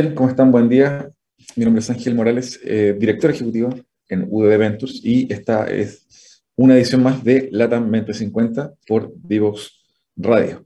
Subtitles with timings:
[0.00, 0.50] Bien, ¿cómo están?
[0.50, 1.10] Buen día.
[1.56, 3.68] Mi nombre es Ángel Morales, eh, director ejecutivo
[4.08, 9.78] en Ventures y esta es una edición más de LATAM 2050 por Divox
[10.16, 10.64] Radio.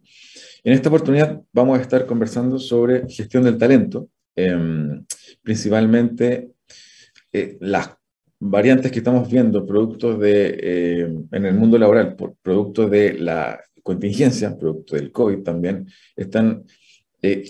[0.62, 5.04] En esta oportunidad vamos a estar conversando sobre gestión del talento, em,
[5.42, 6.50] principalmente
[7.32, 7.90] eh, las
[8.38, 13.60] variantes que estamos viendo, productos de, eh, en el mundo laboral, por, producto de la
[13.82, 16.64] contingencia, producto del COVID también, están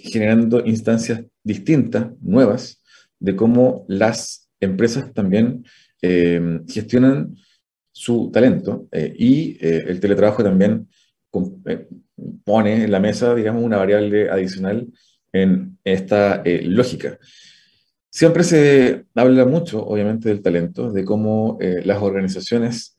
[0.02, 2.82] generando instancias distintas, nuevas,
[3.18, 5.64] de cómo las empresas también
[6.02, 7.36] eh, gestionan
[7.92, 10.88] su talento eh, y eh, el teletrabajo también
[12.44, 14.86] pone en la mesa, digamos, una variable adicional
[15.32, 17.18] en esta lógica.
[18.08, 22.96] Siempre se habla mucho, obviamente, del talento, de cómo las organizaciones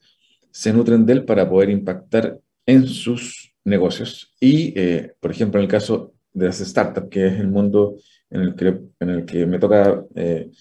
[0.52, 4.36] se nutren de él para poder impactar en sus negocios.
[4.42, 4.74] Y,
[5.22, 7.96] por ejemplo, en el caso de las startups, que es el mundo
[8.30, 8.68] en el que,
[9.00, 10.52] en el que me toca eh,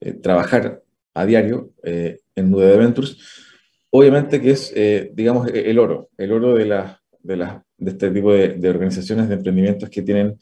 [0.00, 0.82] eh, trabajar
[1.14, 3.16] a diario eh, en Nude Ventures,
[3.90, 4.74] obviamente que es,
[5.14, 9.28] digamos, el oro, el oro de, la, de, la, de este tipo de, de, organizaciones,
[9.28, 10.38] de emprendimientos que tienen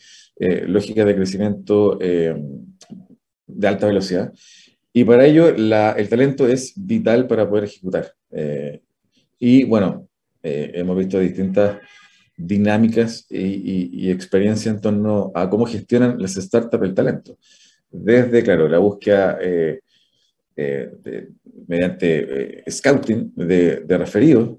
[0.67, 4.33] lógicas de crecimiento de alta velocidad.
[4.93, 8.13] Y para ello la, el talento es vital para poder ejecutar.
[9.39, 10.09] y bueno,
[10.43, 11.79] hemos visto distintas
[12.39, 17.37] dinámicas y, experiencia en torno a cómo gestionan las startups el talento.
[17.91, 19.81] Desde, claro, la búsqueda eh,
[20.57, 21.29] eh,
[21.67, 24.57] mediante eh, scouting de, referidos,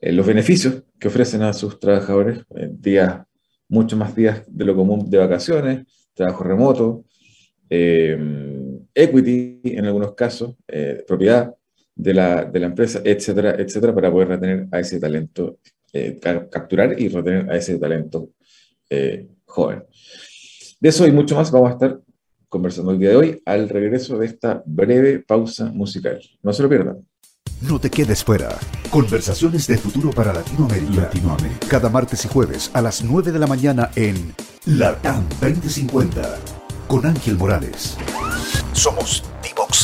[0.00, 2.40] los beneficios que ofrecen a sus trabajadores,
[2.70, 3.22] días,
[3.68, 7.04] muchos más días de lo común de vacaciones, trabajo remoto,
[7.70, 10.56] equity en algunos casos,
[11.06, 11.54] propiedad
[11.94, 15.58] de la, de la empresa, etcétera, etcétera, para poder retener a ese talento
[15.94, 16.18] eh,
[16.50, 18.30] capturar y retener a ese talento
[18.90, 19.84] eh, joven.
[20.80, 22.00] De eso y mucho más vamos a estar
[22.48, 26.20] conversando el día de hoy al regreso de esta breve pausa musical.
[26.42, 27.06] No se lo pierdan.
[27.62, 28.58] No te quedes fuera.
[28.90, 31.02] Conversaciones de futuro para Latinoamérica.
[31.02, 31.68] Latinoamérica.
[31.68, 34.34] Cada martes y jueves a las 9 de la mañana en
[34.66, 36.38] LATAM 2050
[36.88, 37.96] con Ángel Morales.
[38.72, 39.83] Somos divoxradio.com.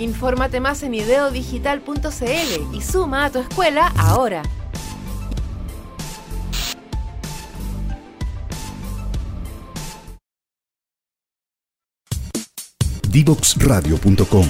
[0.00, 4.42] Infórmate más en ideodigital.cl y suma a tu escuela ahora.
[13.10, 14.46] Divoxradio.com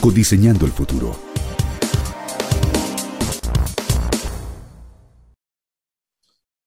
[0.00, 1.16] Codiseñando el futuro.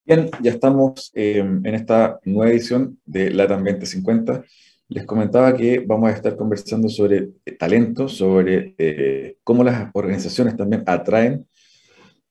[0.04, 4.44] Bien, ya estamos eh, en esta nueva edición de LATAM 2050
[4.90, 10.58] les comentaba que vamos a estar conversando sobre eh, talento, sobre eh, cómo las organizaciones
[10.58, 11.48] también atraen,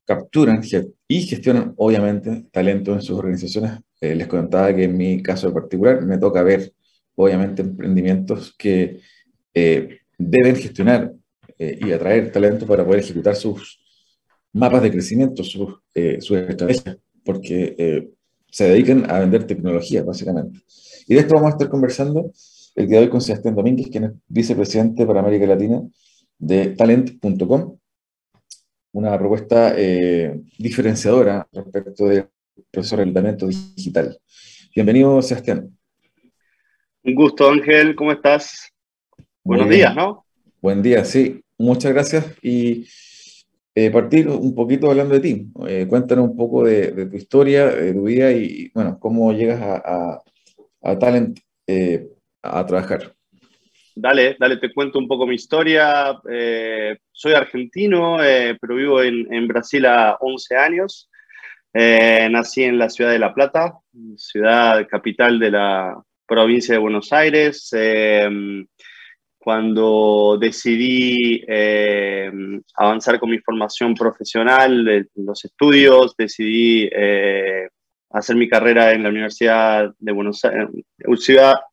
[0.05, 0.61] capturan
[1.06, 3.79] y gestionan, obviamente, talento en sus organizaciones.
[4.00, 6.73] Eh, les comentaba que en mi caso particular me toca ver,
[7.15, 9.00] obviamente, emprendimientos que
[10.17, 11.12] deben gestionar
[11.59, 13.81] y atraer talento para poder ejecutar sus
[14.53, 15.81] mapas de crecimiento, sus,
[16.21, 18.12] sus estrategias, porque
[18.49, 20.61] se dedican a vender tecnología, básicamente.
[21.09, 22.31] Y de esto vamos a estar conversando
[22.79, 25.83] el día de hoy con Sebastián Domínguez, quien es vicepresidente para América Latina
[26.39, 27.77] de Talent.com,
[28.93, 32.29] una propuesta eh, diferenciadora respecto del
[32.71, 34.17] proceso de talento digital.
[34.73, 35.77] Bienvenido, Sebastián.
[37.03, 38.73] Un gusto, Ángel, ¿cómo estás?
[39.43, 40.25] Buenos días, ¿no?
[40.63, 41.43] Buen día, sí.
[41.59, 42.27] Muchas gracias.
[42.43, 42.87] Y
[43.75, 45.49] eh, partir un poquito hablando de ti.
[45.67, 50.23] Eh, cuéntanos un poco de, tu historia, de tu vida y, bueno, cómo llegas a,
[50.81, 51.41] a Talent
[52.43, 53.14] a trabajar.
[54.00, 56.20] Dale, dale, te cuento un poco mi historia.
[56.31, 61.11] Eh, soy argentino, eh, pero vivo en, Brasil a 11 años.
[61.75, 63.75] Eh, nací en la ciudad de La Plata,
[64.17, 67.70] ciudad capital de la provincia de Buenos Aires.
[69.38, 71.44] cuando decidí
[72.75, 76.88] avanzar con mi formación profesional, los estudios, decidí
[78.10, 80.69] hacer mi carrera en la Universidad de Buenos Aires,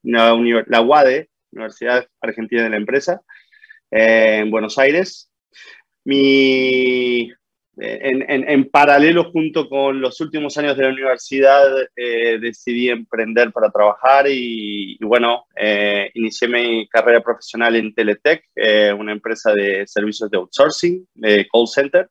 [0.04, 0.38] la,
[0.68, 3.22] la UADE, Universidad Argentina de la Empresa,
[3.92, 5.32] en Buenos Aires.
[6.04, 7.32] Mi,
[7.78, 11.66] en, paralelo, junto con los últimos años de la universidad,
[11.96, 18.94] eh, decidí emprender para trabajar y, bueno, eh, inicié mi carrera profesional en Teletech, eh,
[18.98, 22.10] una empresa de servicios de outsourcing, de call center.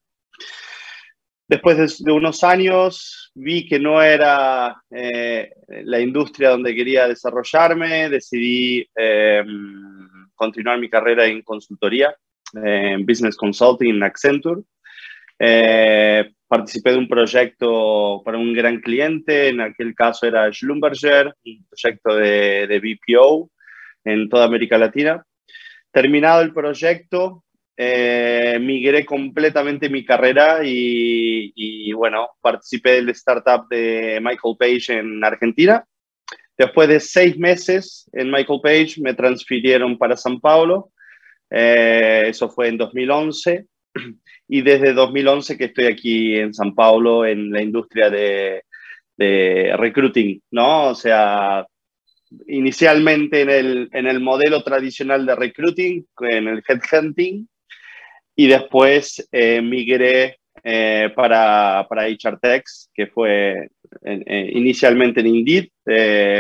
[1.47, 8.89] Después de, unos años vi que no era la industria donde quería desarrollarme, decidí
[10.35, 12.15] continuar mi carrera en consultoría,
[12.55, 14.63] en Business Consulting en Accenture.
[15.39, 21.67] Eh, participé de un proyecto para un gran cliente, en aquel caso era Schlumberger, un
[21.69, 23.51] proyecto de, de BPO
[24.05, 25.25] en toda América Latina.
[25.91, 27.45] Terminado el proyecto,
[27.77, 35.25] eh, migré completamente mi carrera y, y, bueno, participé del startup de Michael Page en
[35.25, 35.85] Argentina.
[36.57, 40.93] Después de seis meses en Michael Page, me transfirieron para San Paulo.
[41.51, 43.67] Eh, eso fue en 2011
[44.49, 48.63] y desde 2011 que estoy aquí en San Paulo en la industria de,
[49.17, 50.89] de recruiting, ¿no?
[50.91, 51.67] O sea,
[52.47, 57.49] inicialmente en el, en el modelo tradicional de recruiting, en el headhunting,
[58.37, 63.69] y después eh, migré eh, para, para HR Techs, que fue
[64.05, 65.69] eh, inicialmente en Indeed.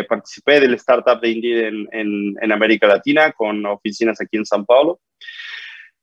[0.08, 4.64] participé del startup de Indeed en, en, en, América Latina con oficinas aquí en San
[4.64, 5.00] Paulo.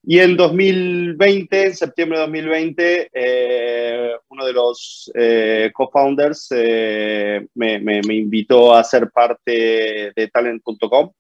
[0.04, 7.80] Y en 2020, en septiembre de 2020, eh, uno de los eh, co-founders eh, me,
[7.80, 11.12] me, me, invitó a ser parte de talent.com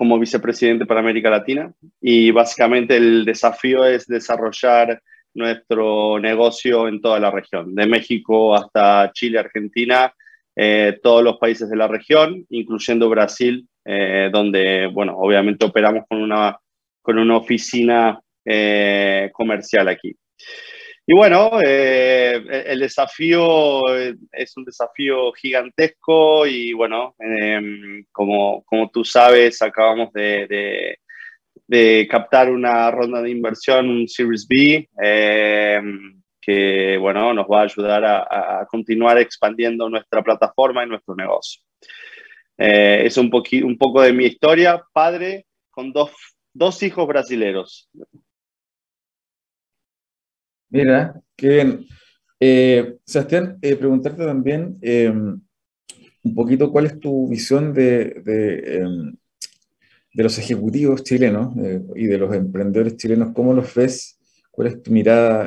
[0.00, 1.70] como vicepresidente para América Latina.
[2.00, 5.02] Y básicamente el desafío es desarrollar
[5.34, 10.10] nuestro negocio en toda la región, de México hasta Chile, Argentina,
[11.02, 16.58] todos los países de la región, incluyendo Brasil, donde, bueno, obviamente operamos con una
[17.02, 20.16] con una oficina eh, comercial aquí.
[21.10, 23.82] Y bueno, eh, el desafío
[24.30, 30.96] es un desafío gigantesco y bueno, em, como, como tú sabes, acabamos de,
[31.66, 37.64] de, captar una ronda de inversión, un Series B, em, que bueno, nos va a
[37.64, 41.60] ayudar a, continuar expandiendo nuestra plataforma y nuestro negocio.
[42.56, 43.32] Eh, es un,
[43.64, 46.12] un poco de mi historia, padre con dos
[46.52, 47.88] dos hijos brasileros.
[50.70, 51.86] Mira, qué bien.
[52.38, 55.40] Eh, Sebastián, eh, preguntarte también em,
[56.22, 59.16] un poquito cuál es tu visión de, de, em,
[60.12, 64.16] los ejecutivos chilenos eh, y de los emprendedores chilenos, ¿cómo los ves?
[64.50, 65.44] ¿Cuál es tu mirada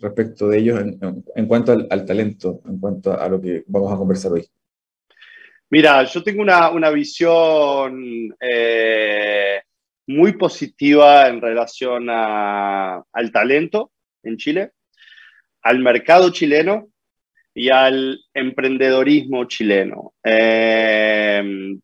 [0.00, 4.32] respecto de ellos en, cuanto al, talento, en cuanto a lo que vamos a conversar
[4.32, 4.46] hoy?
[5.70, 8.36] Mira, yo tengo una, una visión
[10.06, 13.90] muy positiva en relación al talento
[14.22, 14.72] en Chile,
[15.62, 16.88] al mercado chileno
[17.54, 20.14] y al emprendedorismo chileno.
[20.24, 21.74] Eh,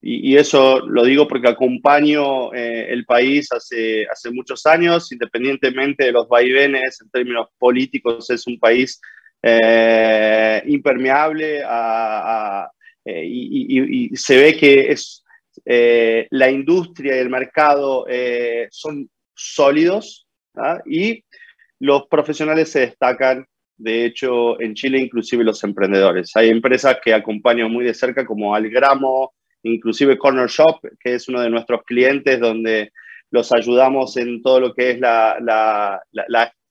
[0.00, 6.12] y, eso lo digo porque acompaño eh, el país hace, hace muchos años, independientemente de
[6.12, 9.00] los vaivenes en términos políticos, es un país
[9.42, 11.62] eh, impermeable
[13.06, 15.24] y, y, se ve que es
[15.64, 20.26] eh, la industria y el mercado eh, son sólidos
[20.56, 20.80] ¿ah?
[20.84, 21.24] y
[21.80, 26.30] los profesionales se destacan, de hecho, en Chile, inclusive los emprendedores.
[26.36, 31.40] Hay empresas que acompañan muy de cerca, como Algramo, inclusive Corner Shop, que es uno
[31.40, 32.92] de nuestros clientes, donde
[33.30, 36.02] los ayudamos en todo lo que es la,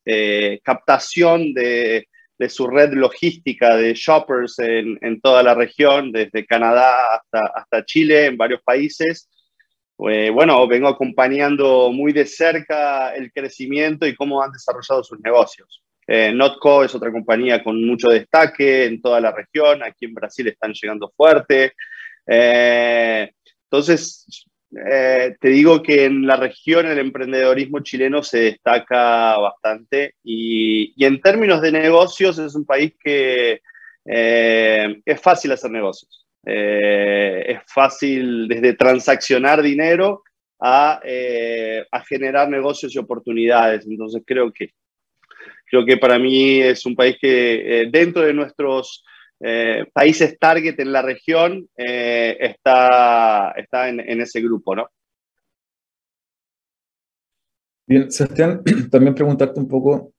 [0.05, 2.07] eh, captación de
[2.49, 8.61] su red logística de shoppers en, toda la región, desde Canadá hasta Chile, en varios
[8.63, 9.29] países.
[10.09, 15.83] Eh, bueno, vengo acompañando muy de cerca el crecimiento y cómo han desarrollado sus negocios.
[16.07, 20.47] Eh, Notco es otra compañía con mucho destaque en toda la región, aquí en Brasil
[20.47, 21.73] están llegando fuerte.
[22.27, 23.31] Eh,
[23.63, 24.45] entonces,
[24.89, 31.21] eh, te digo que en la región el emprendedorismo chileno se destaca bastante y, en
[31.21, 33.61] términos de negocios es un país que
[34.05, 36.22] es fácil hacer negocios.
[36.45, 40.23] Eh, es fácil desde transaccionar dinero
[40.59, 41.01] a,
[41.91, 43.85] a, generar negocios y oportunidades.
[43.85, 44.69] Entonces creo que,
[45.65, 49.03] creo que para mí es un país que dentro de nuestros
[49.45, 54.87] eh, países target en la región eh, está, está en, ese grupo, ¿no?
[57.85, 60.13] Bien, Sebastián, también preguntarte un poco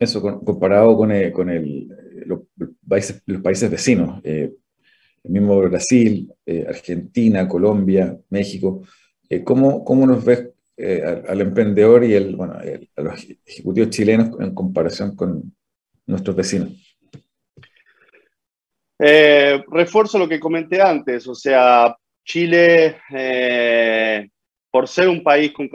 [0.00, 1.88] eso, comparado con con el
[2.26, 2.40] los,
[2.88, 4.20] países, los países vecinos,
[5.24, 6.32] el mismo Brasil,
[6.66, 8.82] Argentina, Colombia, México.
[9.44, 10.48] ¿cómo, ¿Cómo nos ves
[11.28, 15.52] al, emprendedor y el, bueno, a los ejecutivos chilenos en comparación con
[16.06, 16.88] nuestros vecinos?
[18.98, 24.28] Eh, refuerzo lo que comenté antes, o sea, Chile, eh,
[24.70, 25.70] por ser un país con,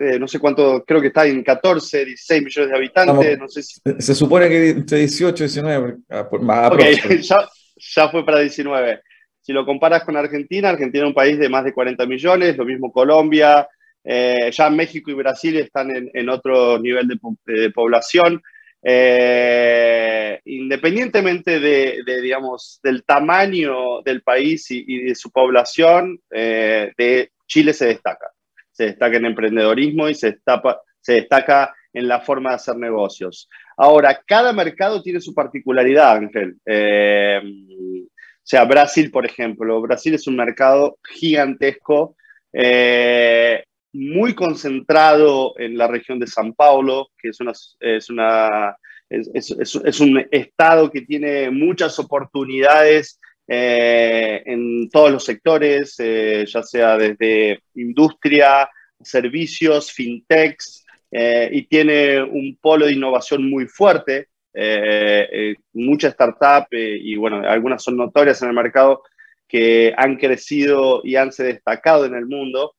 [0.00, 3.62] eh, no sé cuánto, creo que está en 14, 16 millones de habitantes, no sé
[3.62, 3.80] si...
[3.98, 5.96] Se supone que entre 18 y 19,
[6.42, 7.48] más okay, ya,
[7.94, 9.00] ya fue para 19.
[9.40, 12.64] Si lo comparas con Argentina, Argentina es un país de más de 40 millones, lo
[12.64, 13.66] mismo Colombia,
[14.04, 18.42] ya México y Brasil están en, otro nivel de, de población.
[18.82, 27.72] Eh, independientemente de, digamos, del tamaño del país y, de su población, eh, de Chile
[27.72, 28.30] se destaca.
[28.70, 33.48] Se destaca en emprendedorismo y se, destapa, se destaca en la forma de hacer negocios.
[33.76, 36.56] Ahora, cada mercado tiene su particularidad, Ángel.
[36.66, 39.80] Eh, o sea, Brasil, por ejemplo.
[39.80, 42.16] Brasil es un mercado gigantesco
[43.92, 48.76] muy concentrado en la región de San Paulo, que es, una, es, una,
[49.08, 56.98] es, un estado que tiene muchas oportunidades eh, en todos los sectores, eh, ya sea
[56.98, 58.68] desde industria,
[59.00, 64.28] servicios, fintechs, eh, y tiene un polo de innovación muy fuerte,
[65.72, 69.02] muchas startups, y bueno, algunas son notorias en el mercado,
[69.46, 72.74] que han crecido y han se destacado en el mundo.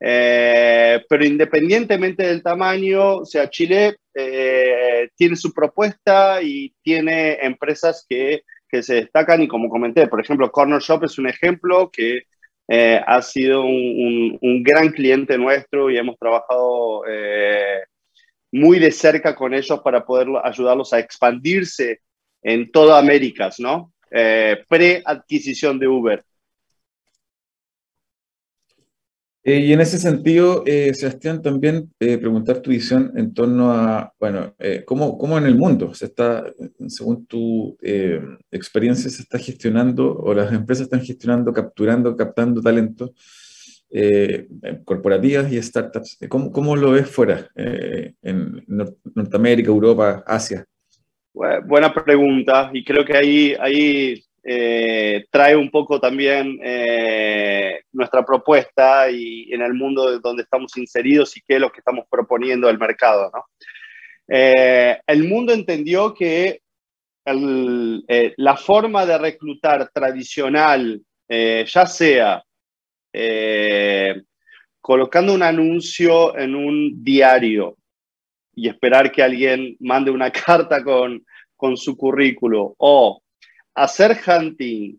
[0.00, 8.06] Eh, pero independientemente del tamaño, o sea, Chile eh, tiene su propuesta y tiene empresas
[8.08, 12.22] que, que, se destacan y como comenté, por ejemplo, Corner Shop es un ejemplo que
[12.68, 17.02] eh, ha sido un, gran cliente nuestro y hemos trabajado
[18.52, 22.00] muy de cerca con ellos para poder ayudarlos a expandirse
[22.42, 23.92] en toda América, ¿no?
[24.10, 26.24] Pre-adquisición de Uber.
[29.48, 34.12] Eh, y en ese sentido, eh, Sebastián, también eh, preguntar tu visión en torno a,
[34.20, 36.44] bueno, ¿cómo, ¿cómo, en el mundo se está,
[36.86, 37.78] según tu
[38.50, 43.14] experiencia, se está gestionando o las empresas están gestionando, capturando, captando talento
[44.84, 46.18] corporativas y startups?
[46.28, 50.66] ¿Cómo, cómo lo ves fuera, en Norteamérica, Europa, Asia?
[51.32, 59.10] Buena pregunta y creo que ahí, ahí eh, trae un poco también eh, nuestra propuesta
[59.10, 62.78] y en el mundo donde estamos inseridos y qué es lo que estamos proponiendo al
[62.78, 63.30] mercado.
[64.26, 66.62] Eh, el mundo entendió que
[67.26, 72.42] la forma de reclutar tradicional, ya sea
[74.80, 77.76] colocando un anuncio en un diario
[78.54, 81.22] y esperar que alguien mande una carta con,
[81.54, 83.20] con su currículo o
[83.82, 84.98] hacer hunting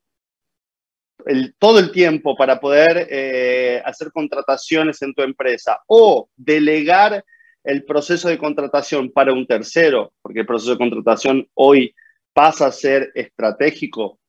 [1.58, 7.24] todo el tiempo para poder eh, hacer contrataciones en tu empresa o delegar
[7.64, 11.94] el proceso de contratación para un tercero, porque el proceso de contratación hoy
[12.34, 14.20] pasa a ser estratégico,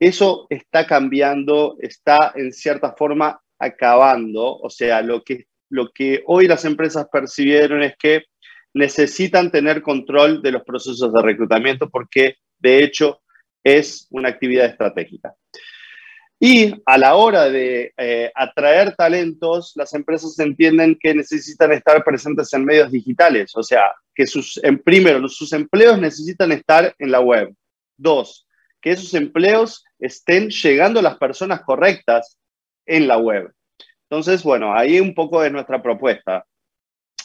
[0.00, 4.56] eso está cambiando, está en cierta forma acabando.
[4.56, 8.24] O sea, lo que, lo que hoy las empresas percibieron es que
[8.74, 13.21] necesitan tener control de los procesos de reclutamiento porque, de hecho,
[13.62, 15.34] es una actividad estratégica.
[16.44, 22.52] Y a la hora de eh, atraer talentos, las empresas entienden que necesitan estar presentes
[22.52, 27.20] en medios digitales, o sea, que sus, en, primero, sus empleos necesitan estar en la
[27.20, 27.54] web.
[27.96, 28.48] Dos,
[28.80, 32.36] que esos empleos estén llegando a las personas correctas
[32.86, 33.52] en la web.
[34.10, 36.44] Entonces, bueno, ahí un poco de nuestra propuesta.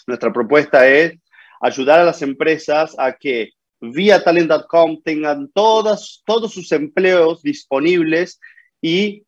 [0.05, 1.17] Nuestra propuesta es
[1.59, 8.39] ayudar a las empresas a que vía talent.com tengan todos sus empleos disponibles
[8.81, 9.23] y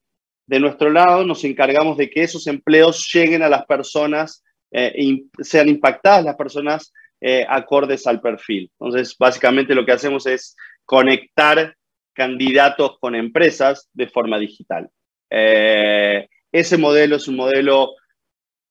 [0.48, 5.70] de nuestro lado nos encargamos de que esos empleos lleguen a las personas, eh, sean
[5.70, 6.92] impactadas las personas
[7.22, 8.72] eh, acordes al perfil.
[8.80, 11.76] Entonces, básicamente lo que hacemos es conectar
[12.14, 14.90] candidatos con empresas de forma digital.
[15.30, 17.94] Eh, ese modelo es un modelo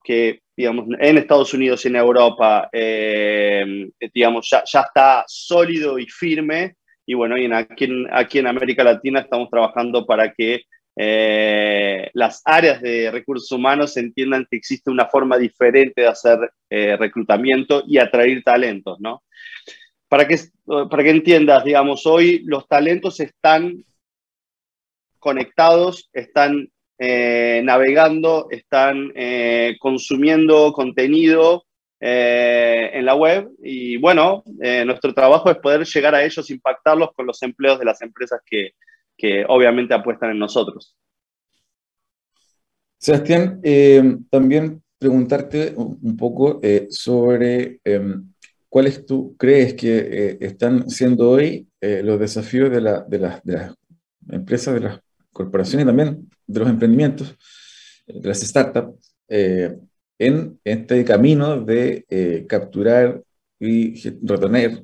[0.02, 6.76] que en Estados Unidos y en Europa, eh, digamos, ya, ya, está sólido y firme.
[7.06, 10.62] Y bueno, y aquí, en, aquí en América Latina estamos trabajando para que
[10.96, 16.38] eh, las áreas de recursos humanos entiendan que existe una forma diferente de hacer
[16.68, 19.22] eh, reclutamiento y atraer talentos, ¿no?
[20.08, 23.84] Para que, para que entiendas, digamos, hoy los talentos están
[25.20, 26.68] conectados, están
[27.00, 31.64] eh, navegando, están eh, consumiendo contenido
[32.00, 34.42] eh, en la web y bueno,
[34.84, 38.72] nuestro trabajo es poder llegar a ellos, impactarlos con los empleos de las empresas que,
[39.16, 40.96] que obviamente apuestan en nosotros.
[42.98, 43.60] Sebastián,
[44.28, 48.32] también preguntarte un poco sobre em,
[48.68, 53.70] cuáles tú crees que están siendo hoy los desafíos de, de, las, de
[54.30, 55.00] empresas, de las
[55.32, 57.36] corporaciones también de los emprendimientos,
[58.06, 59.76] de las startups, eh,
[60.18, 63.22] en este camino de eh, capturar
[63.60, 64.82] y retener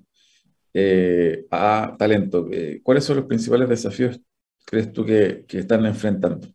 [0.72, 2.48] eh, a talento.
[2.82, 4.20] ¿Cuáles son los principales desafíos,
[4.64, 6.46] crees tú, que están enfrentando?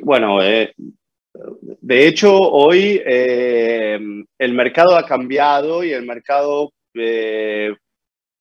[0.00, 6.72] Bueno, de hecho, hoy el mercado ha cambiado y el mercado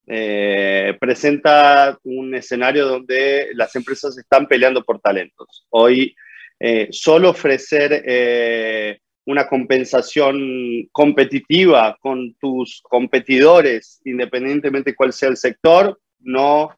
[0.09, 5.65] eh, presenta un escenario donde las empresas están peleando por talentos.
[5.69, 6.15] Hoy,
[6.59, 15.99] eh, solo ofrecer eh, una compensación competitiva con tus competidores, independientemente cuál sea el sector,
[16.19, 16.69] no,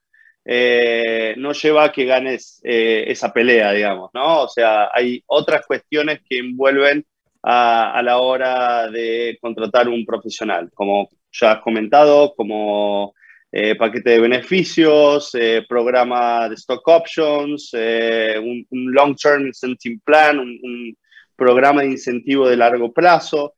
[0.43, 4.41] no lleva a que ganes esa pelea, digamos, ¿no?
[4.41, 7.05] O sea, hay otras cuestiones que envuelven
[7.43, 13.13] a, a la hora de contratar un profesional, como ya has comentado, como
[13.51, 20.95] eh, paquete de beneficios, eh, programa de stock options, eh, un, long-term incentive plan, un,
[21.36, 23.56] programa de incentivo de largo plazo.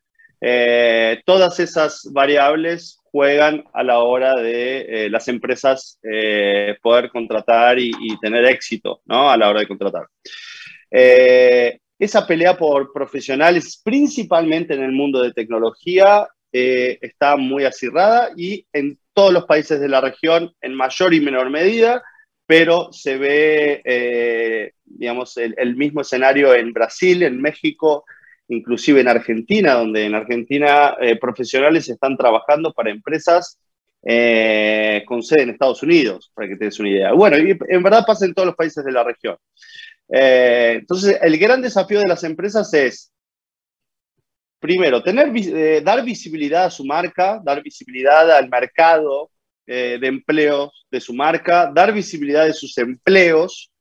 [1.26, 6.00] todas esas variables juegan a la hora de las empresas
[6.84, 9.32] poder contratar y, y, tener éxito ¿no?
[9.32, 10.06] a la hora de contratar.
[10.91, 19.00] esa pelea por profesionales, principalmente en el mundo de tecnología, está muy acirrada y en
[19.14, 22.04] todos los países de la región en mayor y menor medida,
[22.46, 28.06] pero se ve, eh, digamos, el, mismo escenario en Brasil, en México,
[28.48, 33.58] inclusive en Argentina, donde en Argentina eh, profesionales están trabajando para empresas
[34.04, 37.14] eh, con sede en Estados Unidos, para que te des una idea.
[37.14, 39.38] Bueno, y en verdad pasa en todos los países de la región.
[40.10, 43.14] entonces, el gran desafío de las empresas es
[44.62, 49.32] primero, tener, eh, dar visibilidad a su marca, dar visibilidad al mercado
[49.65, 53.71] eh, de empleos de su marca, dar visibilidad de sus empleos,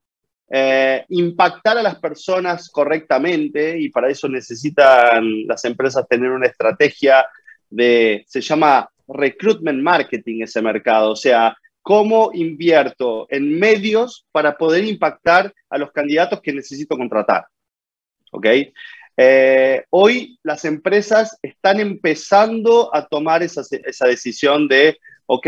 [0.51, 7.27] eh, impactar a las personas correctamente y para eso necesitan las empresas tener una estrategia
[7.69, 14.85] de, se llama recruitment marketing ese mercado, o sea, cómo invierto en medios para poder
[14.85, 17.45] impactar a los candidatos que necesito contratar.
[18.33, 18.47] ¿Ok?
[19.23, 23.63] Eh, hoy las empresas están empezando a tomar esa,
[24.07, 25.47] decisión de, ok,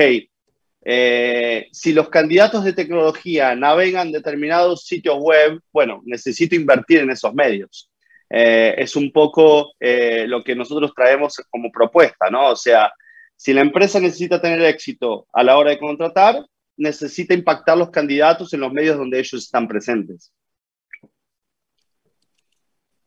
[0.85, 7.33] eh, si los candidatos de tecnología navegan determinados sitios web, bueno, necesito invertir en esos
[7.33, 7.91] medios.
[8.29, 12.51] Eh, es un poco lo que nosotros traemos como propuesta, ¿no?
[12.51, 12.93] O sea,
[13.37, 16.45] si la empresa necesita tener éxito a la hora de contratar,
[16.77, 20.31] necesita impactar los candidatos en los medios donde ellos están presentes.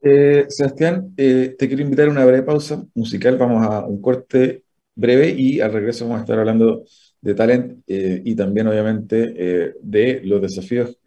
[0.08, 3.38] Eh, Sebastián, eh, te quiero invitar a una breve pausa musical.
[3.38, 4.64] Vamos a un corte
[4.94, 6.86] breve y al regreso vamos a estar hablando
[7.22, 11.00] de talent eh, y también, obviamente, de los desafíos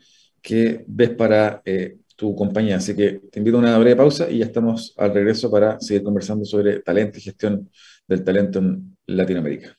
[0.42, 1.62] que ves para
[2.16, 2.76] tu compañía.
[2.78, 6.02] Así que te invito a una breve pausa y ya estamos al regreso para seguir
[6.02, 7.70] conversando sobre talento y gestión
[8.08, 9.78] del talento en Latinoamérica.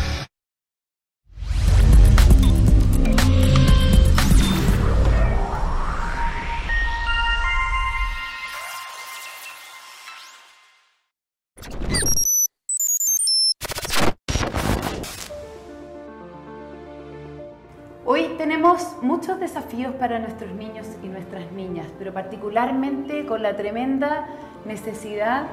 [20.01, 24.25] Para nuestros niños y nuestras niñas, pero particularmente con la tremenda
[24.65, 25.43] necesidad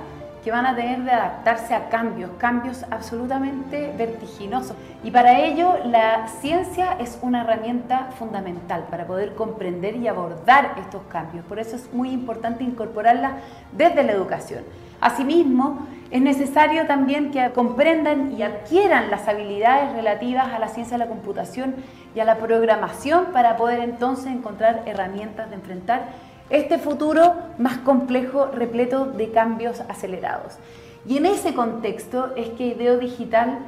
[0.42, 4.74] que van a tener de adaptarse a cambios, cambios absolutamente vertiginosos.
[5.04, 11.02] Y para ello la ciencia es una herramienta fundamental para poder comprender y abordar estos
[11.11, 11.44] cambios.
[11.44, 13.40] Por eso es muy importante incorporarla
[13.72, 14.64] desde la educación.
[14.98, 21.05] Asimismo, es necesario también que comprendan y adquieran las habilidades relativas a la ciencia de
[21.05, 21.75] la computación
[22.14, 26.09] y a la programación para poder entonces encontrar herramientas de enfrentar
[26.49, 30.59] este futuro más complejo, repleto de cambios acelerados.
[31.07, 33.59] Y en ese contexto es que Ideo Digital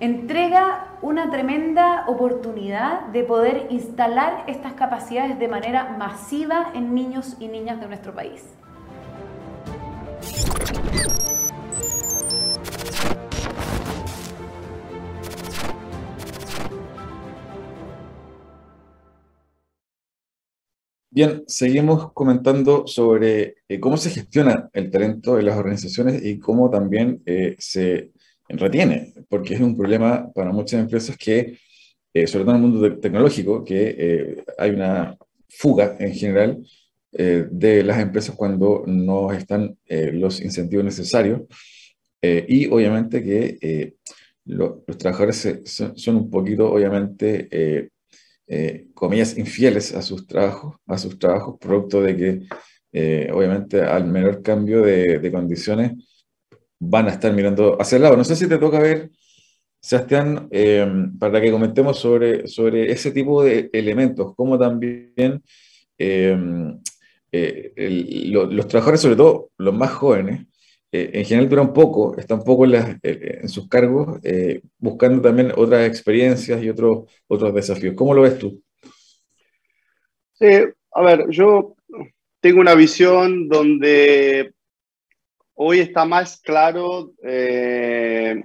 [0.00, 7.48] entrega una tremenda oportunidad de poder instalar estas capacidades de manera masiva en niños y
[7.48, 8.42] niñas de nuestro país.
[21.20, 26.70] Bien, seguimos comentando sobre eh, cómo se gestiona el talento en las organizaciones y cómo
[26.70, 28.12] también eh, se
[28.48, 31.58] retiene, porque es un problema para muchas empresas que,
[32.14, 35.14] eh, sobre todo en el mundo tecnológico, que hay una
[35.46, 36.66] fuga en general
[37.12, 41.42] de las empresas cuando no están los incentivos necesarios
[42.22, 43.96] y obviamente que
[44.46, 47.90] los trabajadores son, un poquito, obviamente,
[48.52, 52.40] eh, comillas, infieles a sus trabajos, a sus trabajos, producto de que,
[52.92, 55.92] eh, obviamente, al menor cambio de, condiciones,
[56.80, 58.16] van a estar mirando hacia el lado.
[58.16, 59.10] No sé si te toca ver,
[59.80, 60.84] Sebastián, eh,
[61.20, 65.44] para que comentemos sobre, sobre ese tipo de elementos, como también
[67.32, 70.46] los trabajadores, sobre todo los más jóvenes,
[70.92, 75.22] eh, en general dura un poco, está un poco en, eh, sus cargos, eh, buscando
[75.22, 77.94] también otras experiencias y otros, otros desafíos.
[77.94, 78.60] ¿Cómo lo ves tú?
[80.32, 80.46] Sí,
[80.92, 81.76] a ver, yo
[82.40, 84.52] tengo una visión donde
[85.54, 88.42] hoy está más claro que,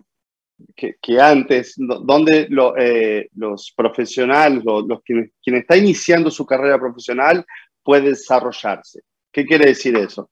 [1.20, 7.44] antes, donde los profesionales, los, los quien, quien, está iniciando su carrera profesional
[7.82, 9.02] puede desarrollarse.
[9.32, 10.30] ¿Qué quiere decir eso?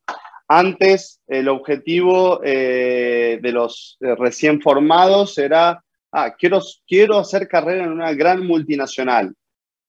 [0.47, 7.85] Antes el objetivo eh, de los eh, recién formados era, ah, quiero, quiero hacer carrera
[7.85, 9.33] en una gran multinacional,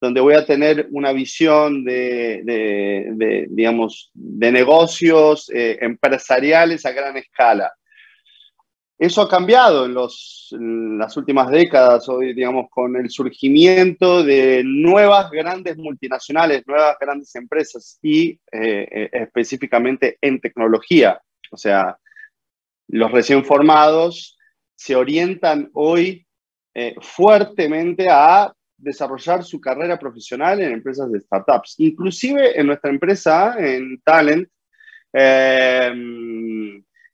[0.01, 7.73] donde voy a tener una visión de, digamos, de negocios eh, empresariales a gran escala.
[8.97, 15.77] Eso ha cambiado en, las últimas décadas, hoy, digamos, con el surgimiento de nuevas grandes
[15.77, 21.21] multinacionales, nuevas grandes empresas y eh, eh, específicamente en tecnología.
[21.51, 21.99] O sea,
[22.87, 24.39] los recién formados
[24.77, 26.25] se orientan hoy
[26.73, 31.75] eh, fuertemente a desarrollar su carrera profesional en empresas de startups.
[31.79, 34.49] Inclusive en nuestra empresa, en Talent,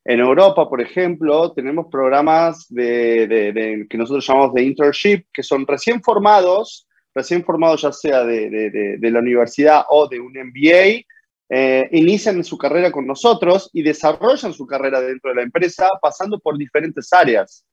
[0.05, 6.03] en Europa, por ejemplo, tenemos programas de, que nosotros llamamos de internship, que son recién
[6.03, 11.05] formados, recién formados ya sea de, la universidad o de un MBA,
[11.53, 16.39] eh, inician su carrera con nosotros y desarrollan su carrera dentro de la empresa pasando
[16.39, 17.67] por diferentes áreas.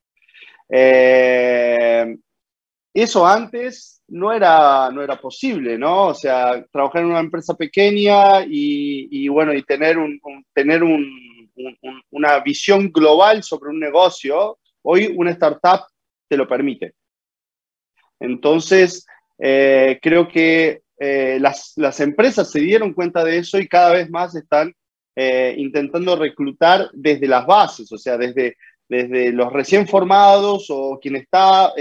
[0.69, 2.17] Eh,
[2.93, 6.07] eso antes no era, no era posible, ¿no?
[6.07, 10.19] O sea, trabajar en una empresa pequeña y, bueno, y tener un
[10.53, 11.26] tener un,
[12.11, 15.81] una visión global sobre un negocio, hoy una startup
[16.27, 16.93] te lo permite.
[18.19, 19.05] Entonces,
[19.37, 24.35] eh, creo que eh, las, empresas se dieron cuenta de eso y cada vez más
[24.35, 24.73] están
[25.15, 31.15] eh, intentando reclutar desde las bases, o sea, desde, desde los recién formados o quien
[31.15, 31.73] está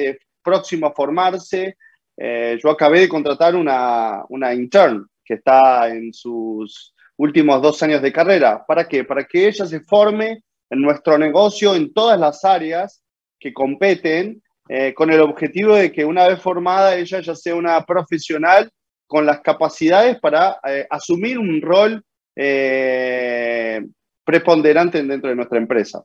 [0.43, 1.77] próximo a formarse.
[2.17, 8.13] yo acabé de contratar una, una intern que está en sus últimos dos años de
[8.13, 8.65] carrera.
[8.67, 9.05] ¿Para qué?
[9.05, 13.03] Para que ella se forme en nuestro negocio en todas las áreas
[13.39, 17.81] que competen, eh, con el objetivo de que una vez formada ella ya sea una
[17.85, 18.69] profesional
[19.07, 22.03] con las capacidades para eh, asumir un rol
[22.35, 23.81] eh,
[24.25, 26.03] preponderante dentro de nuestra empresa.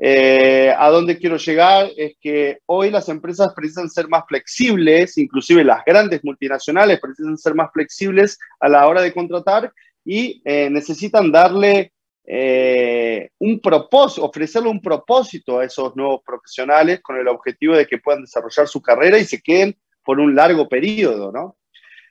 [0.00, 5.84] a dónde quiero llegar es que hoy las empresas precisan ser más flexibles, inclusive las
[5.84, 9.72] grandes multinacionales precisan ser más flexibles a la hora de contratar
[10.10, 11.92] y eh, necesitan darle
[12.24, 17.98] eh, un propósito, ofrecerle un propósito a esos nuevos profesionales con el objetivo de que
[17.98, 21.58] puedan desarrollar su carrera y se queden por un largo periodo, ¿no?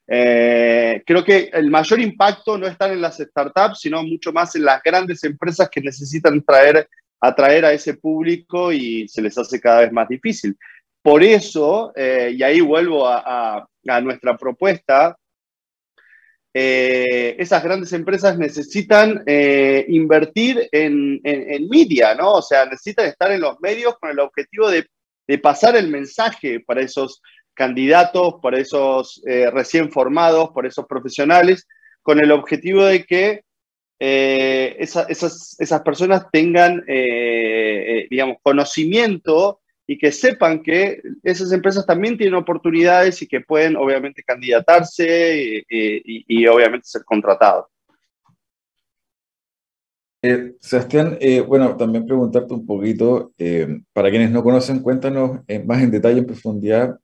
[0.07, 4.65] Eh, creo que el mayor impacto no está en las startups, sino mucho más en
[4.65, 6.87] las grandes empresas que necesitan traer,
[7.19, 10.55] atraer a ese público y se les hace cada vez más difícil.
[11.01, 15.17] Por eso, y ahí vuelvo a, a nuestra propuesta,
[16.59, 21.21] eh, esas grandes empresas necesitan eh, invertir en,
[21.69, 22.33] media, ¿no?
[22.33, 24.87] O sea, necesitan estar en los medios con el objetivo de,
[25.37, 27.21] pasar el mensaje para esos
[27.53, 31.67] candidatos, para esos eh, recién formados, para esos profesionales,
[32.01, 33.43] con el objetivo de que
[33.99, 35.07] esas,
[35.59, 36.83] esas, personas tengan,
[38.09, 39.59] digamos, conocimiento
[39.89, 46.45] y que sepan que esas empresas también tienen oportunidades y que pueden obviamente candidatarse y,
[46.47, 47.67] obviamente ser contratados.
[50.21, 55.81] Eh, Sebastián, eh, bueno, también preguntarte un poquito, eh, para quienes no conocen, cuéntanos más
[55.81, 56.99] en detalle, en profundidad,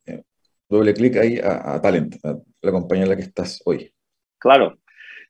[0.67, 2.15] doble clic ahí a, Talent,
[2.61, 3.93] la compañía en la que estás hoy.
[4.37, 4.77] Claro.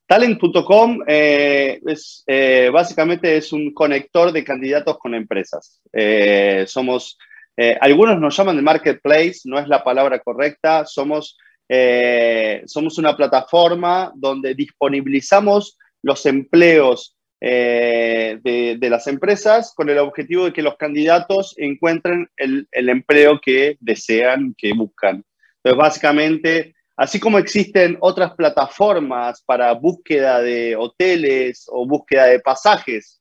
[0.08, 2.24] Talent.com es
[2.72, 5.82] básicamente es un conector de candidatos con empresas.
[6.66, 7.18] somos,
[7.80, 11.38] algunos nos llaman de marketplace, no es la palabra correcta, somos,
[12.66, 20.54] somos una plataforma donde disponibilizamos los empleos eh, de, las empresas con el objetivo de
[20.54, 25.26] que los candidatos encuentren el, empleo que desean, que buscan.
[25.58, 33.20] Entonces, básicamente, así como existen otras plataformas para búsqueda de hoteles o búsqueda de pasajes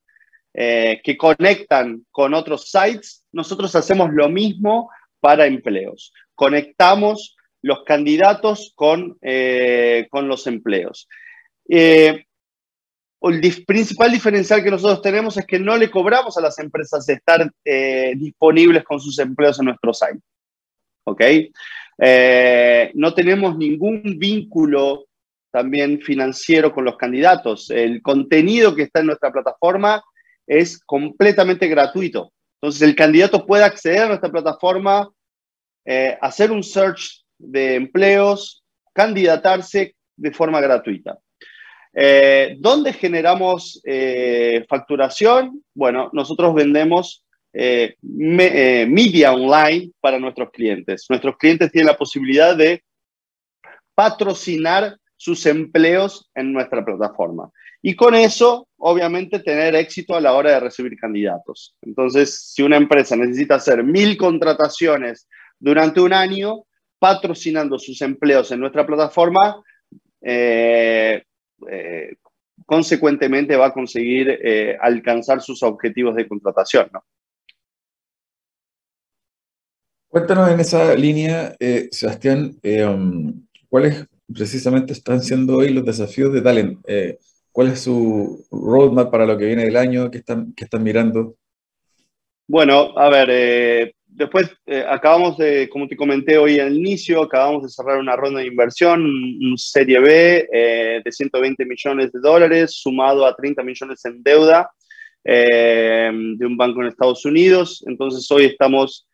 [0.55, 6.13] eh, que conectan con otros sites, nosotros hacemos lo mismo para empleos.
[6.35, 11.09] Conectamos los candidatos con, eh, con los empleos
[13.31, 17.51] el principal diferencial que nosotros tenemos es que no le cobramos a las empresas estar
[17.65, 20.21] eh, disponibles con sus empleos en nuestro site.
[21.05, 21.23] ¿Ok?
[21.99, 25.07] Eh, no tenemos ningún vínculo
[25.53, 27.71] también financiero con los candidatos.
[27.71, 30.03] El contenido que está en nuestra plataforma
[30.47, 32.33] es completamente gratuito.
[32.61, 35.11] Entonces, el candidato puede acceder a nuestra plataforma,
[35.85, 41.19] eh, hacer un search de empleos, candidatarse de forma gratuita.
[41.95, 45.63] Eh, ¿Dónde generamos eh, facturación?
[45.75, 47.25] Bueno, nosotros vendemos
[47.55, 51.05] media online para nuestros clientes.
[51.11, 52.83] Nuestros clientes tienen la posibilidad de
[53.95, 57.51] patrocinar sus empleos en nuestra plataforma.
[57.85, 61.75] Y con eso, obviamente, tener éxito a la hora de recibir candidatos.
[61.83, 66.65] Entonces, si una empresa necesita hacer mil contrataciones durante un año,
[67.01, 69.61] patrocinando sus empleos en nuestra plataforma,
[70.21, 71.25] eh,
[71.69, 72.15] eh,
[72.65, 76.89] consecuentemente va a conseguir eh, alcanzar sus objetivos de contratación.
[80.07, 81.57] Cuéntanos en esa línea,
[81.91, 86.79] Sebastián, um, ¿cuáles precisamente están siendo hoy los desafíos de Talent?
[87.53, 90.11] ¿Cuál es su roadmap para lo que viene del año?
[90.11, 91.37] ¿Qué están, mirando?
[92.49, 97.69] Bueno, a ver, después eh, acabamos de, como te comenté hoy al inicio, acabamos de
[97.69, 103.27] cerrar una ronda de inversión, un Serie B eh, de 120 millones de dólares, sumado
[103.27, 104.71] a 30 millones en deuda
[105.25, 107.85] eh, de un banco en Estados Unidos.
[107.87, 109.07] Entonces hoy estamos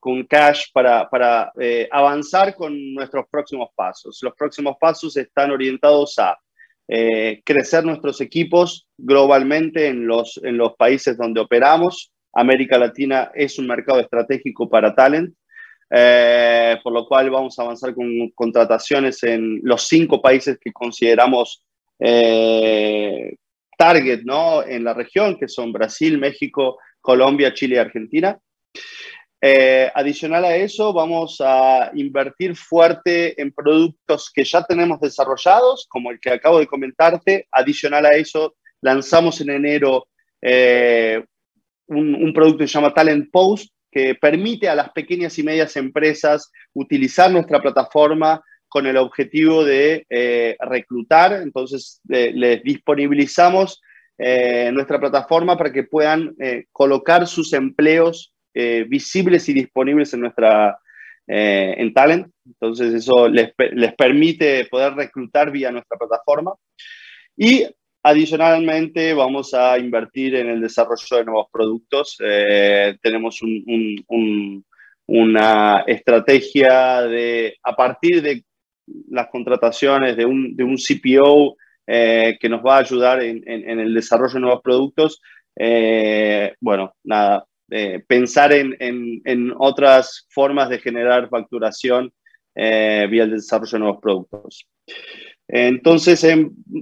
[0.00, 1.52] con cash para
[1.90, 4.18] avanzar con nuestros próximos pasos.
[4.22, 6.38] Los próximos pasos están orientados a
[6.86, 13.66] crecer nuestros equipos globalmente en los, en los países donde operamos, América Latina es un
[13.66, 15.34] mercado estratégico para talent,
[15.90, 21.64] eh, por lo cual vamos a avanzar con contrataciones en los cinco países que consideramos
[21.98, 23.36] eh,
[23.76, 24.62] target ¿no?
[24.62, 28.38] en la región, que son Brasil, México, Colombia, Chile y Argentina.
[29.44, 36.12] Eh, adicional a eso, vamos a invertir fuerte en productos que ya tenemos desarrollados, como
[36.12, 37.48] el que acabo de comentarte.
[37.50, 40.06] Adicional a eso, lanzamos en enero
[41.88, 46.50] un, producto que se llama Talent Post, que permite a las pequeñas y medias empresas
[46.72, 51.34] utilizar nuestra plataforma con el objetivo de eh, reclutar.
[51.34, 53.82] Entonces, les disponibilizamos
[54.16, 60.78] eh, nuestra plataforma para que puedan eh, colocar sus empleos visibles y disponibles en nuestra
[61.26, 62.28] en Talent.
[62.44, 66.52] Entonces, eso les, les permite poder reclutar vía nuestra plataforma.
[67.36, 67.66] Y
[68.04, 72.16] Adicionalmente, vamos a invertir en el desarrollo de nuevos productos.
[72.18, 73.40] Eh, tenemos
[75.06, 78.44] una estrategia de, a partir de
[79.08, 84.40] las contrataciones de un, CPO eh, que nos va a ayudar en, el desarrollo de
[84.40, 85.22] nuevos productos.
[85.54, 87.46] Eh, bueno, nada,
[88.06, 92.12] pensar en, otras formas de generar facturación
[92.54, 94.66] vía el desarrollo de nuevos productos.
[95.48, 96.26] Entonces,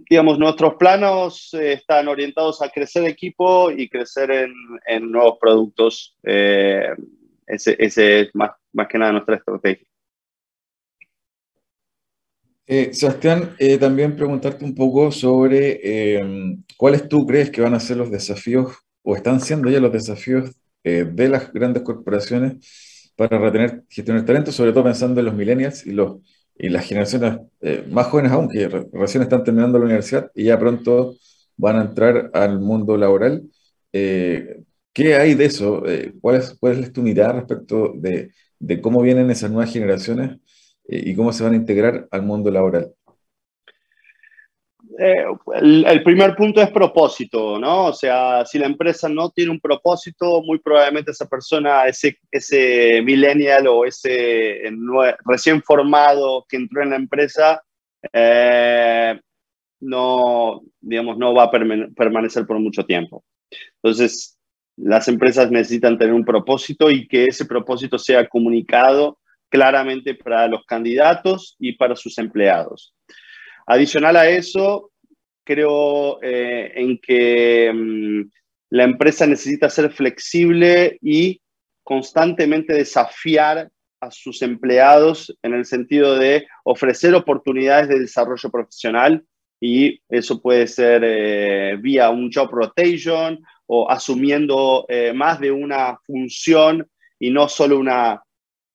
[0.08, 6.16] digamos, nuestros planos eh, están orientados a crecer equipo y crecer en, nuevos productos.
[6.22, 6.94] Eh,
[7.48, 9.84] ese, es más, más, que nada nuestra estrategia.
[12.64, 16.22] Eh, Sebastián, también preguntarte un poco sobre
[16.76, 20.54] cuáles tú crees que van a ser los desafíos o están siendo ya los desafíos
[20.82, 25.92] de las grandes corporaciones para retener, gestionar talento, sobre todo pensando en los millennials y
[25.92, 26.18] los
[26.62, 30.58] y las generaciones eh, más jóvenes aún, que recién están terminando la universidad y ya
[30.58, 31.16] pronto
[31.56, 33.42] van a entrar al mundo laboral.
[33.92, 34.62] Eh,
[34.92, 35.86] ¿Qué hay de eso?
[35.86, 40.38] Eh, ¿cuál, es, ¿Cuál es tu mirada respecto de, de cómo vienen esas nuevas generaciones
[40.86, 42.92] y cómo se van a integrar al mundo laboral?
[45.02, 47.86] Eh, el, primer punto es propósito, ¿no?
[47.86, 53.00] O sea, si la empresa no tiene un propósito, muy probablemente esa persona, ese, ese
[53.00, 54.60] millennial o ese
[55.24, 57.62] recién formado que entró en la empresa,
[58.12, 59.18] eh,
[59.80, 63.24] no, digamos, no va a permanecer por mucho tiempo.
[63.82, 64.38] Entonces,
[64.76, 70.66] las empresas necesitan tener un propósito y que ese propósito sea comunicado claramente para los
[70.66, 72.94] candidatos y para sus empleados.
[73.66, 74.89] Adicional a eso,
[75.44, 78.30] creo eh, en que mm,
[78.70, 81.40] la empresa necesita ser flexible y
[81.82, 89.24] constantemente desafiar a sus empleados en el sentido de ofrecer oportunidades de desarrollo profesional
[89.60, 95.98] y eso puede ser eh, vía un job rotation o asumiendo eh, más de una
[96.06, 98.22] función y no solo una,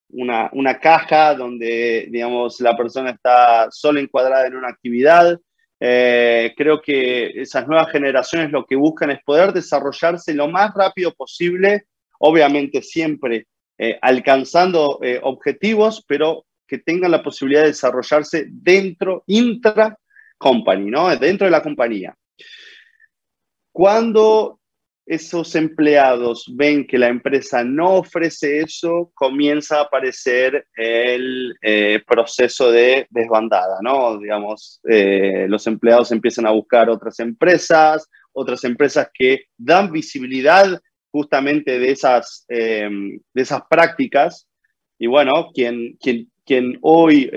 [0.09, 5.39] una, una, caja donde, digamos, la persona está solo encuadrada en una actividad.
[5.79, 11.13] Eh, creo que esas nuevas generaciones lo que buscan es poder desarrollarse lo más rápido
[11.13, 11.87] posible,
[12.19, 19.97] obviamente siempre eh, alcanzando eh, objetivos, pero que tengan la posibilidad de desarrollarse dentro, intra
[20.37, 21.15] company, ¿no?
[21.17, 22.15] Dentro de la compañía.
[23.71, 24.59] Cuando
[25.05, 32.71] esos empleados ven que la empresa no ofrece eso, comienza a aparecer el eh, proceso
[32.71, 34.17] de desbandada, ¿no?
[34.17, 41.77] Digamos, eh, los empleados empiezan a buscar otras empresas, otras empresas que dan visibilidad justamente
[41.77, 42.89] de esas, eh,
[43.33, 44.47] de esas prácticas.
[44.97, 47.29] Y bueno, quien, quien, quien hoy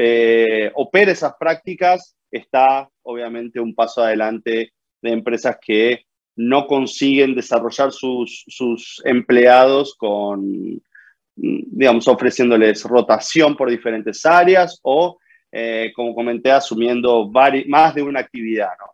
[0.75, 6.08] opera esas prácticas está obviamente un paso adelante de empresas que
[6.39, 10.81] no consiguen desarrollar sus, sus empleados con,
[11.35, 15.19] digamos, ofreciéndoles rotación por diferentes áreas o,
[15.51, 17.29] eh, como comenté, asumiendo
[17.67, 18.69] más de una actividad.
[18.79, 18.87] ¿no?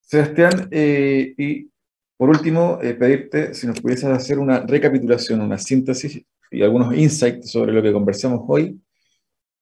[0.00, 1.68] Sebastián, eh, y
[2.16, 7.50] por último, eh, pedirte si nos pudieses hacer una recapitulación, una síntesis y algunos insights
[7.50, 8.80] sobre lo que conversamos hoy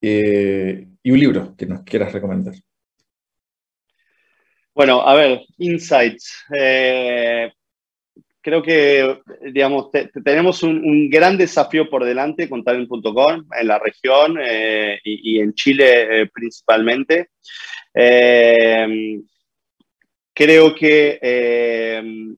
[0.00, 2.54] y un libro que nos quieras recomendar.
[4.78, 6.44] Bueno, a ver, insights.
[6.56, 7.50] Eh,
[8.40, 9.18] creo que,
[9.52, 9.90] digamos,
[10.24, 16.20] tenemos un, gran desafío por delante con Talent.com en la región eh, y, en Chile
[16.20, 17.30] eh, principalmente.
[20.32, 21.18] creo que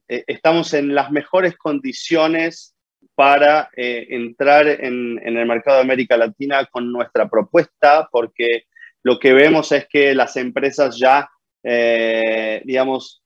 [0.09, 2.75] estamos en las mejores condiciones
[3.15, 8.65] para entrar en, en el mercado de América Latina con nuestra propuesta, porque
[9.03, 11.29] lo que vemos es que las empresas ya
[11.63, 13.23] eh, digamos,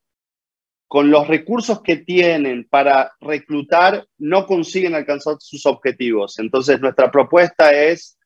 [0.86, 6.38] con los recursos que tienen para reclutar, no consiguen alcanzar sus objetivos.
[6.38, 8.16] Entonces, nuestra propuesta es,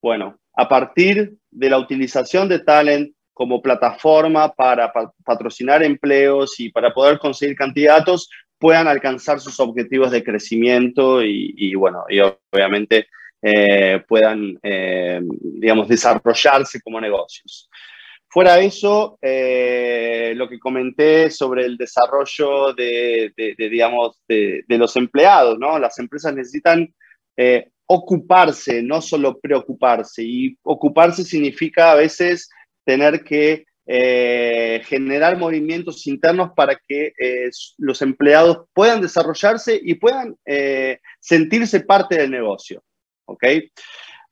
[0.00, 4.92] bueno, a partir de la utilización de Talent como plataforma para
[5.24, 12.04] patrocinar empleos y para poder conseguir candidatos, puedan alcanzar sus objetivos de crecimiento y, bueno,
[12.08, 13.08] y obviamente
[13.42, 17.68] eh, puedan, eh, digamos, desarrollarse como negocios.
[18.34, 25.56] Fuera de eso, eh, lo que comenté sobre el desarrollo de, digamos, de, los empleados,
[25.56, 25.78] ¿no?
[25.78, 26.92] Las empresas necesitan
[27.36, 30.24] eh, ocuparse, no solo preocuparse.
[30.24, 32.50] Y ocuparse significa a veces
[32.84, 37.12] tener que eh, generar movimientos internos para que
[37.78, 40.34] los empleados puedan desarrollarse y puedan
[41.20, 42.82] sentirse parte del negocio.
[43.26, 43.44] ¿ok?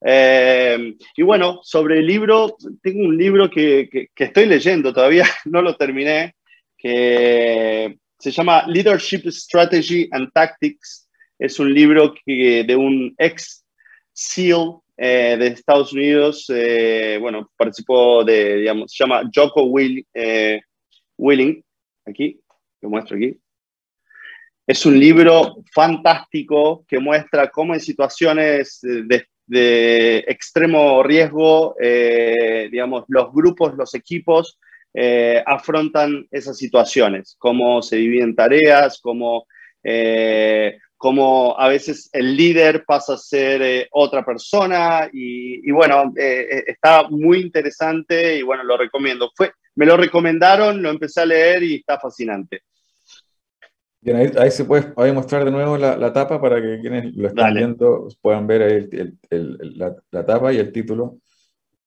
[0.05, 5.63] Eh, y bueno, sobre el libro, tengo un libro que, que, estoy leyendo, todavía no
[5.63, 6.35] lo terminé,
[6.77, 11.09] que se llama Leadership Strategy and Tactics.
[11.39, 13.65] Es un libro que, de un ex
[14.13, 20.07] SEAL eh, de Estados Unidos, eh, bueno, participó de, digamos, se llama Joko Will,
[21.17, 21.65] Willing,
[22.07, 22.41] aquí,
[22.81, 23.37] lo muestro aquí.
[24.67, 33.05] Es un libro fantástico que muestra cómo en situaciones de, de extremo riesgo, eh, digamos,
[33.09, 34.59] los grupos, los equipos
[34.95, 39.47] eh, afrontan esas situaciones, cómo se dividen tareas, cómo,
[39.85, 47.09] eh, cómo a veces el líder pasa a ser otra persona y, y bueno, está
[47.11, 49.31] muy interesante y bueno, lo recomiendo.
[49.37, 52.63] Fue, me lo recomendaron, lo empecé a leer y está fascinante
[54.11, 58.47] ahí, se puede mostrar de nuevo la, tapa para que quienes lo están viendo puedan
[58.47, 58.89] ver ahí
[60.11, 61.19] la, tapa y el título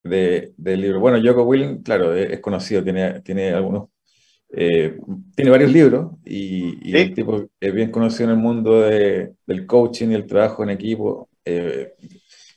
[0.03, 0.99] del libro.
[0.99, 3.89] Bueno, Joko Willing, claro, es, conocido, tiene, tiene algunos,
[4.49, 4.97] eh,
[5.36, 10.16] tiene varios libros y, el tipo es bien conocido en el mundo del coaching y
[10.16, 11.30] el trabajo en equipo.
[11.43, 11.93] Eh,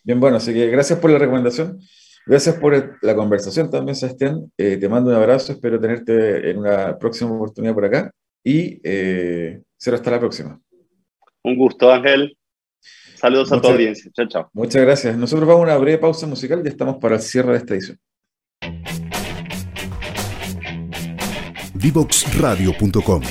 [0.05, 1.81] bien bueno, así que gracias por la recomendación.
[2.27, 4.53] Gracias por la conversación también, Sebastián.
[4.59, 8.13] Eh, te mando un abrazo, espero tenerte en una próxima oportunidad por acá
[8.45, 10.61] y eh, será hasta la próxima.
[11.43, 12.37] Un gusto, Ángel.
[13.15, 14.11] Saludos a tu audiencia.
[14.15, 14.51] Chao, chao.
[14.53, 15.17] Muchas gracias.
[15.17, 17.99] Nosotros vamos a una breve pausa musical y estamos para el cierre de esta edición.
[21.75, 23.23] Divoxradio.com